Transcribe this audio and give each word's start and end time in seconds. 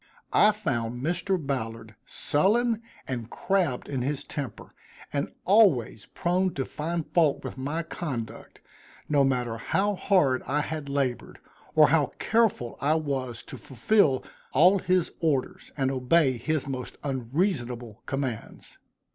I 0.33 0.49
found 0.51 1.03
Mr. 1.03 1.37
Ballard 1.37 1.93
sullen 2.07 2.81
and 3.07 3.29
crabbed 3.29 3.87
in 3.87 4.01
his 4.01 4.23
temper, 4.23 4.73
and 5.13 5.31
always 5.45 6.07
prone 6.07 6.55
to 6.55 6.65
find 6.65 7.05
fault 7.13 7.43
with 7.43 7.55
my 7.55 7.83
conduct 7.83 8.61
no 9.07 9.23
matter 9.23 9.57
how 9.59 9.93
hard 9.93 10.41
I 10.47 10.61
had 10.61 10.89
labored, 10.89 11.37
or 11.75 11.89
how 11.89 12.13
careful 12.17 12.79
I 12.81 12.95
was 12.95 13.43
to 13.43 13.57
fulfil 13.57 14.23
all 14.53 14.79
his 14.79 15.11
orders, 15.19 15.71
and 15.77 15.91
obey 15.91 16.39
his 16.39 16.65
most 16.65 16.97
unreasonable 17.03 18.01
commands. 18.07 18.79